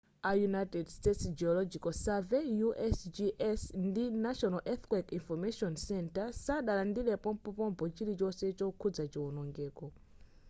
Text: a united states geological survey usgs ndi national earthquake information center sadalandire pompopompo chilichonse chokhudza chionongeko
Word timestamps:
a 0.29 0.35
united 0.35 0.89
states 0.97 1.25
geological 1.39 1.93
survey 2.07 2.41
usgs 2.69 3.61
ndi 3.87 4.03
national 4.25 4.59
earthquake 4.71 5.09
information 5.19 5.71
center 5.89 6.25
sadalandire 6.43 7.13
pompopompo 7.23 7.83
chilichonse 7.95 8.45
chokhudza 8.59 9.03
chionongeko 9.11 9.85